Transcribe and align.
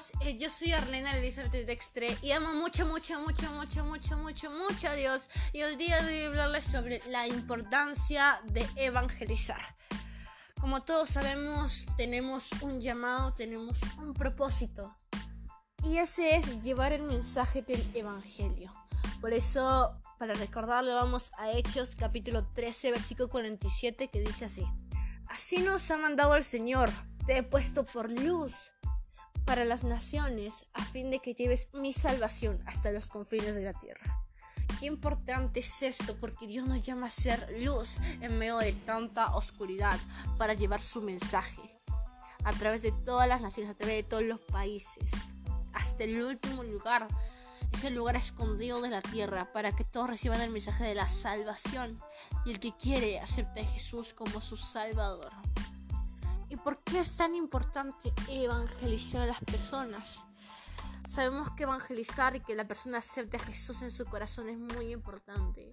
todos, 0.00 0.12
eh, 0.20 0.36
yo 0.36 0.48
soy 0.50 0.72
Arlena 0.72 1.16
Elizabeth 1.16 1.66
Dextre 1.66 2.16
y 2.22 2.32
amo 2.32 2.54
mucho, 2.54 2.86
mucho, 2.86 3.20
mucho, 3.20 3.50
mucho, 3.52 3.84
mucho, 3.84 4.16
mucho, 4.16 4.50
mucho 4.50 4.88
a 4.88 4.94
Dios 4.94 5.28
y 5.52 5.60
el 5.60 5.76
día 5.78 6.02
de 6.02 6.12
hoy 6.12 6.24
hablarles 6.24 6.64
sobre 6.64 7.00
la 7.08 7.26
importancia 7.26 8.40
de 8.44 8.66
evangelizar. 8.76 9.60
Como 10.60 10.82
todos 10.82 11.10
sabemos, 11.10 11.86
tenemos 11.96 12.50
un 12.62 12.80
llamado, 12.80 13.34
tenemos 13.34 13.78
un 13.98 14.14
propósito 14.14 14.96
y 15.84 15.98
ese 15.98 16.36
es 16.36 16.62
llevar 16.62 16.92
el 16.92 17.02
mensaje 17.02 17.62
del 17.62 17.84
Evangelio. 17.94 18.72
Por 19.20 19.32
eso, 19.32 19.98
para 20.18 20.34
recordarlo, 20.34 20.94
vamos 20.94 21.32
a 21.38 21.50
Hechos 21.50 21.96
capítulo 21.96 22.46
13, 22.54 22.92
versículo 22.92 23.28
47 23.28 24.08
que 24.08 24.20
dice 24.20 24.44
así. 24.44 24.64
Así 25.28 25.58
nos 25.58 25.90
ha 25.90 25.96
mandado 25.96 26.34
el 26.36 26.44
Señor, 26.44 26.90
te 27.26 27.38
he 27.38 27.42
puesto 27.42 27.84
por 27.84 28.10
luz 28.10 28.72
para 29.50 29.64
las 29.64 29.82
naciones 29.82 30.64
a 30.74 30.84
fin 30.84 31.10
de 31.10 31.18
que 31.18 31.34
lleves 31.34 31.66
mi 31.72 31.92
salvación 31.92 32.60
hasta 32.66 32.92
los 32.92 33.08
confines 33.08 33.56
de 33.56 33.62
la 33.62 33.72
tierra. 33.72 34.22
Qué 34.78 34.86
importante 34.86 35.58
es 35.58 35.82
esto 35.82 36.16
porque 36.20 36.46
Dios 36.46 36.68
nos 36.68 36.86
llama 36.86 37.06
a 37.08 37.10
ser 37.10 37.48
luz 37.58 37.98
en 38.20 38.38
medio 38.38 38.58
de 38.58 38.72
tanta 38.72 39.34
oscuridad 39.34 39.98
para 40.38 40.54
llevar 40.54 40.80
su 40.80 41.02
mensaje 41.02 41.80
a 42.44 42.52
través 42.52 42.82
de 42.82 42.92
todas 42.92 43.26
las 43.26 43.40
naciones, 43.40 43.72
a 43.72 43.74
través 43.74 43.96
de 43.96 44.02
todos 44.04 44.22
los 44.22 44.38
países, 44.38 45.10
hasta 45.72 46.04
el 46.04 46.22
último 46.22 46.62
lugar, 46.62 47.08
ese 47.72 47.90
lugar 47.90 48.14
escondido 48.14 48.80
de 48.80 48.90
la 48.90 49.02
tierra, 49.02 49.52
para 49.52 49.72
que 49.72 49.82
todos 49.82 50.08
reciban 50.08 50.40
el 50.42 50.50
mensaje 50.50 50.84
de 50.84 50.94
la 50.94 51.08
salvación 51.08 52.00
y 52.44 52.52
el 52.52 52.60
que 52.60 52.70
quiere 52.76 53.18
acepte 53.18 53.62
a 53.62 53.66
Jesús 53.66 54.12
como 54.12 54.40
su 54.40 54.56
Salvador. 54.56 55.32
¿Y 56.50 56.56
por 56.56 56.82
qué 56.82 56.98
es 56.98 57.16
tan 57.16 57.36
importante 57.36 58.12
evangelizar 58.28 59.22
a 59.22 59.26
las 59.26 59.40
personas? 59.40 60.24
Sabemos 61.08 61.52
que 61.52 61.62
evangelizar 61.62 62.34
y 62.34 62.40
que 62.40 62.56
la 62.56 62.66
persona 62.66 62.98
acepte 62.98 63.36
a 63.36 63.40
Jesús 63.40 63.82
en 63.82 63.92
su 63.92 64.04
corazón 64.04 64.48
es 64.48 64.58
muy 64.58 64.92
importante. 64.92 65.70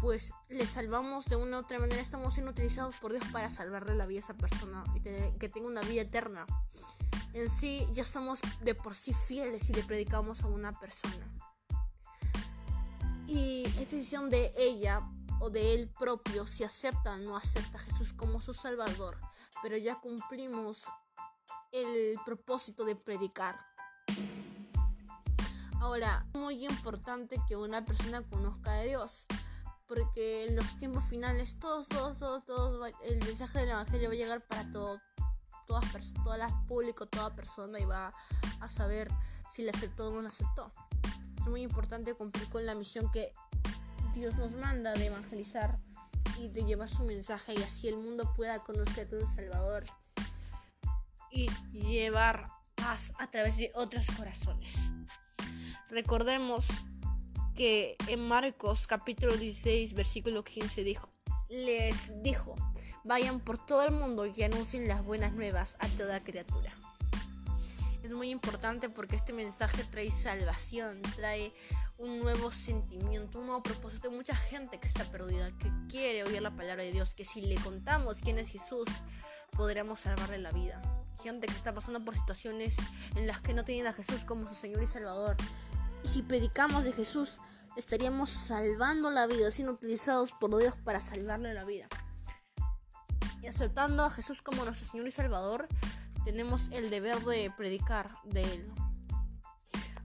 Pues 0.00 0.32
le 0.50 0.66
salvamos 0.66 1.24
de 1.26 1.36
una 1.36 1.56
u 1.56 1.60
otra 1.60 1.78
manera, 1.78 2.00
estamos 2.00 2.34
siendo 2.34 2.52
utilizados 2.52 2.94
por 2.96 3.12
Dios 3.12 3.24
para 3.32 3.48
salvarle 3.48 3.94
la 3.94 4.06
vida 4.06 4.20
a 4.20 4.24
esa 4.24 4.34
persona 4.34 4.84
y 4.94 5.00
que 5.00 5.48
tenga 5.48 5.66
una 5.66 5.80
vida 5.80 6.02
eterna. 6.02 6.46
En 7.32 7.48
sí 7.48 7.86
ya 7.94 8.04
somos 8.04 8.40
de 8.60 8.74
por 8.74 8.94
sí 8.94 9.14
fieles 9.14 9.64
si 9.64 9.72
le 9.72 9.82
predicamos 9.82 10.42
a 10.42 10.48
una 10.48 10.72
persona. 10.72 11.26
Y 13.26 13.64
es 13.64 13.90
decisión 13.90 14.28
de 14.28 14.52
ella 14.58 15.08
o 15.40 15.50
de 15.50 15.74
él 15.74 15.88
propio 15.98 16.46
si 16.46 16.62
acepta 16.62 17.14
o 17.14 17.16
no 17.16 17.36
acepta 17.36 17.78
a 17.78 17.80
Jesús 17.80 18.12
como 18.12 18.40
su 18.40 18.54
Salvador 18.54 19.18
pero 19.62 19.76
ya 19.76 20.00
cumplimos 20.00 20.84
el 21.72 22.18
propósito 22.24 22.84
de 22.84 22.96
predicar. 22.96 23.58
Ahora, 25.80 26.26
es 26.32 26.40
muy 26.40 26.66
importante 26.66 27.40
que 27.48 27.56
una 27.56 27.84
persona 27.84 28.22
conozca 28.22 28.74
a 28.74 28.82
Dios, 28.82 29.26
porque 29.86 30.46
en 30.46 30.56
los 30.56 30.76
tiempos 30.76 31.04
finales 31.04 31.58
todos, 31.58 31.88
todos, 31.88 32.18
todos, 32.18 32.44
todos, 32.44 32.92
el 33.04 33.18
mensaje 33.24 33.60
del 33.60 33.70
Evangelio 33.70 34.08
va 34.08 34.14
a 34.14 34.18
llegar 34.18 34.46
para 34.46 34.70
todo, 34.70 35.00
todas, 35.66 35.84
todas 36.22 36.38
las 36.38 36.52
público, 36.68 37.06
toda 37.06 37.34
persona 37.34 37.80
y 37.80 37.84
va 37.84 38.12
a 38.60 38.68
saber 38.68 39.10
si 39.50 39.62
le 39.62 39.70
aceptó 39.70 40.08
o 40.08 40.12
no 40.12 40.22
le 40.22 40.28
aceptó. 40.28 40.70
Es 41.38 41.46
muy 41.46 41.62
importante 41.62 42.14
cumplir 42.14 42.48
con 42.50 42.66
la 42.66 42.74
misión 42.74 43.10
que 43.10 43.32
Dios 44.14 44.36
nos 44.36 44.54
manda 44.54 44.92
de 44.94 45.06
evangelizar 45.06 45.78
y 46.38 46.48
de 46.48 46.64
llevar 46.64 46.88
su 46.88 47.04
mensaje 47.04 47.54
y 47.54 47.62
así 47.62 47.88
el 47.88 47.96
mundo 47.96 48.32
pueda 48.34 48.58
conocer 48.60 49.08
a 49.12 49.16
un 49.16 49.26
Salvador 49.26 49.84
y 51.30 51.48
llevar 51.72 52.46
paz 52.74 53.12
a 53.18 53.30
través 53.30 53.56
de 53.56 53.70
otros 53.74 54.06
corazones. 54.16 54.90
Recordemos 55.90 56.68
que 57.54 57.96
en 58.08 58.26
Marcos 58.26 58.86
capítulo 58.86 59.36
16 59.36 59.94
versículo 59.94 60.42
15 60.42 60.82
dijo, 60.82 61.08
les 61.48 62.20
dijo, 62.22 62.56
vayan 63.04 63.40
por 63.40 63.64
todo 63.64 63.84
el 63.84 63.92
mundo 63.92 64.26
y 64.26 64.42
anuncien 64.42 64.88
las 64.88 65.04
buenas 65.04 65.32
nuevas 65.32 65.76
a 65.78 65.86
toda 65.88 66.22
criatura 66.22 66.72
es 68.10 68.16
muy 68.16 68.30
importante 68.30 68.88
porque 68.88 69.16
este 69.16 69.32
mensaje 69.32 69.84
trae 69.84 70.10
salvación, 70.10 71.00
trae 71.16 71.54
un 71.96 72.18
nuevo 72.18 72.50
sentimiento, 72.50 73.38
un 73.38 73.46
nuevo 73.46 73.62
propósito. 73.62 74.08
Hay 74.08 74.16
mucha 74.16 74.34
gente 74.34 74.80
que 74.80 74.88
está 74.88 75.04
perdida, 75.04 75.50
que 75.58 75.70
quiere 75.88 76.24
oír 76.24 76.42
la 76.42 76.50
palabra 76.50 76.82
de 76.82 76.92
Dios, 76.92 77.14
que 77.14 77.24
si 77.24 77.40
le 77.40 77.54
contamos 77.56 78.20
quién 78.20 78.38
es 78.38 78.50
Jesús, 78.50 78.88
podremos 79.52 80.00
salvarle 80.00 80.38
la 80.38 80.50
vida. 80.50 80.82
Gente 81.22 81.46
que 81.46 81.54
está 81.54 81.72
pasando 81.72 82.04
por 82.04 82.16
situaciones 82.16 82.76
en 83.14 83.26
las 83.26 83.40
que 83.40 83.54
no 83.54 83.64
tienen 83.64 83.86
a 83.86 83.92
Jesús 83.92 84.24
como 84.24 84.48
su 84.48 84.54
Señor 84.54 84.82
y 84.82 84.86
Salvador. 84.86 85.36
Y 86.02 86.08
si 86.08 86.22
predicamos 86.22 86.82
de 86.82 86.92
Jesús, 86.92 87.38
estaríamos 87.76 88.30
salvando 88.30 89.10
la 89.10 89.26
vida, 89.26 89.50
siendo 89.50 89.74
utilizados 89.74 90.32
por 90.32 90.56
Dios 90.58 90.74
para 90.84 90.98
salvarle 90.98 91.54
la 91.54 91.64
vida. 91.64 91.86
Y 93.40 93.46
aceptando 93.46 94.04
a 94.04 94.10
Jesús 94.10 94.42
como 94.42 94.64
nuestro 94.64 94.86
Señor 94.86 95.06
y 95.06 95.12
Salvador, 95.12 95.68
tenemos 96.24 96.70
el 96.72 96.90
deber 96.90 97.20
de 97.20 97.50
predicar 97.56 98.10
de 98.24 98.42
él. 98.42 98.72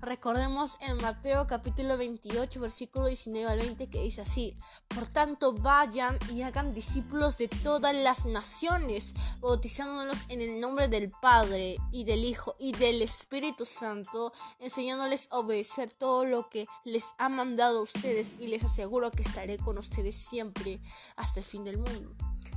Recordemos 0.06 0.78
en 0.82 0.98
Mateo 0.98 1.48
capítulo 1.48 1.98
28 1.98 2.60
versículo 2.60 3.08
19 3.08 3.52
al 3.52 3.58
20 3.58 3.90
que 3.90 4.04
dice 4.04 4.22
así, 4.22 4.56
por 4.88 5.08
tanto 5.08 5.54
vayan 5.54 6.16
y 6.32 6.44
hagan 6.44 6.76
discípulos 6.76 7.38
de 7.38 7.48
todas 7.48 7.96
las 7.96 8.28
naciones, 8.28 9.16
bautizándolos 9.40 10.20
en 10.30 10.42
el 10.42 10.60
nombre 10.60 10.90
del 10.90 11.10
Padre 11.10 11.78
y 11.92 12.04
del 12.04 12.24
Hijo 12.24 12.54
y 12.60 12.74
del 12.74 13.02
Espíritu 13.02 13.66
Santo, 13.66 14.32
enseñándoles 14.60 15.28
a 15.32 15.40
obedecer 15.40 15.92
todo 15.92 16.24
lo 16.24 16.50
que 16.50 16.68
les 16.84 17.06
ha 17.18 17.28
mandado 17.28 17.80
a 17.80 17.84
ustedes 17.84 18.36
y 18.40 18.46
les 18.46 18.64
aseguro 18.64 19.10
que 19.10 19.24
estaré 19.24 19.58
con 19.58 19.80
ustedes 19.80 20.16
siempre 20.16 20.82
hasta 21.16 21.40
el 21.40 21.46
fin 21.48 21.64
del 21.64 21.80
mundo. 21.80 22.14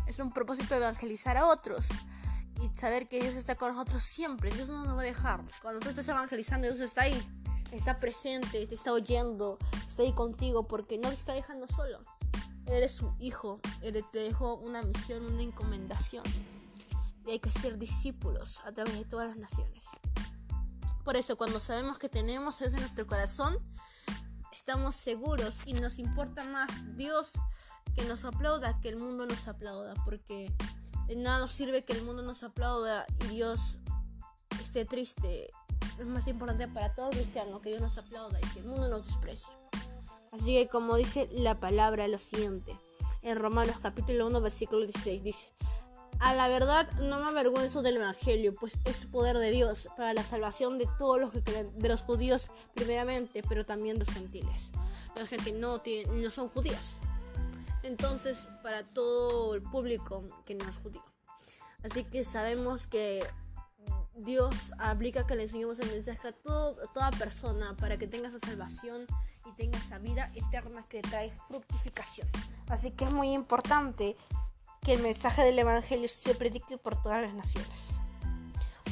Es 0.06 0.18
un 0.18 0.32
propósito 0.32 0.74
de 0.74 0.80
evangelizar 0.80 1.38
a 1.38 1.46
otros 1.46 1.88
y 2.60 2.76
saber 2.76 3.06
que 3.06 3.20
Dios 3.20 3.36
está 3.36 3.56
con 3.56 3.74
nosotros 3.74 4.02
siempre. 4.02 4.50
Dios 4.50 4.68
no 4.68 4.84
nos 4.84 4.96
va 4.96 5.02
a 5.02 5.04
dejar. 5.04 5.44
Cuando 5.62 5.80
tú 5.80 5.90
estés 5.90 6.08
evangelizando, 6.08 6.66
Dios 6.66 6.80
está 6.80 7.02
ahí. 7.02 7.22
Está 7.72 8.00
presente, 8.00 8.66
te 8.66 8.74
está 8.74 8.92
oyendo, 8.92 9.58
está 9.86 10.02
ahí 10.02 10.12
contigo 10.12 10.66
porque 10.66 10.96
no 10.96 11.08
te 11.08 11.14
está 11.14 11.34
dejando 11.34 11.68
solo. 11.68 12.00
Eres 12.66 12.92
su 12.92 13.14
hijo, 13.18 13.60
Él 13.82 14.04
te 14.10 14.20
dejó 14.20 14.54
una 14.54 14.82
misión, 14.82 15.26
una 15.26 15.42
encomendación. 15.42 16.24
Y 17.26 17.30
hay 17.32 17.40
que 17.40 17.50
ser 17.50 17.78
discípulos 17.78 18.62
a 18.64 18.72
través 18.72 18.94
de 18.94 19.04
todas 19.04 19.28
las 19.28 19.36
naciones. 19.36 19.84
Por 21.04 21.16
eso, 21.16 21.36
cuando 21.36 21.60
sabemos 21.60 21.98
que 21.98 22.08
tenemos 22.08 22.60
eso 22.62 22.76
en 22.76 22.82
nuestro 22.82 23.06
corazón, 23.06 23.58
estamos 24.52 24.96
seguros 24.96 25.60
y 25.66 25.74
nos 25.74 25.98
importa 25.98 26.44
más 26.44 26.96
Dios 26.96 27.32
que 27.94 28.04
nos 28.04 28.24
aplauda 28.24 28.80
que 28.80 28.88
el 28.88 28.96
mundo 28.96 29.26
nos 29.26 29.46
aplauda. 29.46 29.94
Porque 30.04 30.52
de 31.08 31.16
nada 31.16 31.38
nos 31.40 31.52
sirve 31.52 31.84
que 31.84 31.94
el 31.94 32.04
mundo 32.04 32.22
nos 32.22 32.42
aplauda 32.42 33.06
y 33.24 33.28
Dios 33.28 33.78
esté 34.60 34.84
triste. 34.84 35.50
Es 35.98 36.06
más 36.06 36.28
importante 36.28 36.68
para 36.68 36.94
todo 36.94 37.10
cristiano 37.10 37.60
que 37.62 37.70
Dios 37.70 37.80
nos 37.80 37.96
aplauda 37.96 38.38
y 38.38 38.46
que 38.50 38.60
el 38.60 38.66
mundo 38.66 38.88
nos 38.88 39.06
desprecie. 39.06 39.50
Así 40.32 40.54
que 40.54 40.68
como 40.68 40.96
dice 40.96 41.28
la 41.32 41.54
palabra, 41.54 42.06
lo 42.08 42.18
siguiente. 42.18 42.78
En 43.22 43.38
Romanos 43.38 43.76
capítulo 43.82 44.26
1 44.26 44.40
versículo 44.42 44.84
16 44.84 45.24
dice, 45.24 45.48
a 46.20 46.34
la 46.34 46.48
verdad 46.48 46.90
no 47.00 47.20
me 47.20 47.28
avergüenzo 47.28 47.80
del 47.80 47.96
Evangelio, 47.96 48.54
pues 48.54 48.78
es 48.84 49.06
poder 49.06 49.38
de 49.38 49.50
Dios 49.50 49.88
para 49.96 50.12
la 50.12 50.22
salvación 50.22 50.76
de 50.76 50.88
todos 50.98 51.18
los 51.18 51.32
que 51.32 51.42
creen, 51.42 51.76
de 51.78 51.88
los 51.88 52.02
judíos 52.02 52.50
primeramente, 52.74 53.42
pero 53.48 53.64
también 53.64 53.98
de 53.98 54.04
los 54.04 54.14
gentiles. 54.14 54.72
Los 55.16 55.28
que 55.30 55.52
no, 55.52 55.80
tienen, 55.80 56.22
no 56.22 56.30
son 56.30 56.48
judíos 56.48 56.98
entonces 57.82 58.48
para 58.62 58.82
todo 58.84 59.54
el 59.54 59.62
público 59.62 60.24
que 60.44 60.54
no 60.54 60.68
es 60.68 60.76
judío. 60.76 61.04
Así 61.84 62.04
que 62.04 62.24
sabemos 62.24 62.86
que 62.86 63.24
Dios 64.14 64.72
aplica 64.78 65.26
que 65.26 65.36
le 65.36 65.44
enseñemos 65.44 65.78
el 65.78 65.92
mensaje 65.92 66.28
a, 66.28 66.32
toda 66.32 67.10
persona 67.12 67.76
para 67.76 67.98
que 67.98 68.08
tenga 68.08 68.28
esa 68.28 68.38
salvación 68.38 69.06
y 69.46 69.52
tenga 69.52 69.78
esa 69.78 69.98
vida 69.98 70.30
eterna 70.34 70.84
que 70.88 71.02
trae 71.02 71.30
fructificación. 71.30 72.28
Así 72.68 72.90
que 72.90 73.04
es 73.04 73.12
muy 73.12 73.32
importante 73.32 74.16
que 74.80 74.94
el 74.94 75.02
mensaje 75.02 75.44
del 75.44 75.58
Evangelio 75.58 76.08
se 76.08 76.34
predique 76.34 76.78
por 76.78 77.00
todas 77.00 77.22
las 77.22 77.32
naciones. 77.34 77.92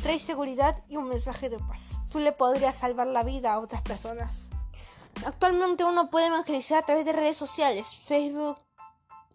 Trae 0.03 0.21
seguridad 0.21 0.85
y 0.89 0.97
un 0.97 1.09
mensaje 1.09 1.49
de 1.49 1.59
paz. 1.59 2.03
Tú 2.11 2.21
le 2.21 2.31
podrías 2.31 2.77
salvar 2.77 3.09
la 3.09 3.25
vida 3.25 3.53
a 3.53 3.59
otras 3.59 3.83
personas. 3.83 4.49
Actualmente 5.25 5.85
uno 5.85 6.11
puede 6.11 6.27
evangelizar 6.27 6.79
a 6.79 6.87
través 6.87 7.05
de 7.05 7.13
redes 7.13 7.37
sociales, 7.37 7.95
Facebook, 7.95 8.59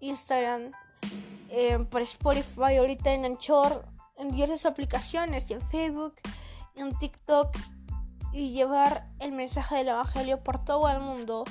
Instagram, 0.01 0.71
eh, 1.49 1.79
por 1.89 2.01
Spotify, 2.01 2.77
ahorita 2.77 3.13
en 3.13 3.25
Anchor, 3.25 3.85
en 4.17 4.31
diversas 4.31 4.65
aplicaciones, 4.65 5.49
en 5.51 5.61
Facebook, 5.69 6.15
en 6.75 6.95
TikTok, 6.97 7.55
y 8.33 8.53
llevar 8.53 9.07
el 9.19 9.31
mensaje 9.31 9.75
del 9.75 9.89
Evangelio 9.89 10.43
por 10.43 10.63
todo 10.63 10.89
el 10.89 10.99
mundo, 10.99 11.43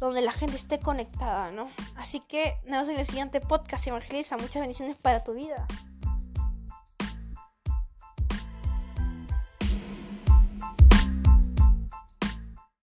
donde 0.00 0.20
la 0.20 0.32
gente 0.32 0.56
esté 0.56 0.80
conectada, 0.80 1.52
¿no? 1.52 1.70
Así 1.96 2.20
que 2.20 2.56
nos 2.64 2.72
vemos 2.72 2.88
en 2.88 2.98
el 2.98 3.06
siguiente 3.06 3.40
podcast, 3.40 3.86
Evangeliza. 3.86 4.36
Muchas 4.36 4.60
bendiciones 4.60 4.96
para 4.96 5.22
tu 5.22 5.34
vida. 5.34 5.66